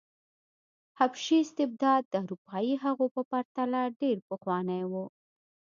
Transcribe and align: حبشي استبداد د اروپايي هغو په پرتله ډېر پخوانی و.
حبشي 0.99 1.37
استبداد 1.45 2.03
د 2.07 2.13
اروپايي 2.23 2.75
هغو 2.83 3.05
په 3.15 3.21
پرتله 3.31 3.79
ډېر 4.01 4.17
پخوانی 4.29 4.83
و. 4.91 4.93